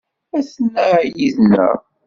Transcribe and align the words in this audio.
Aten-a 0.37 0.87
yid-neɣ. 1.19 1.77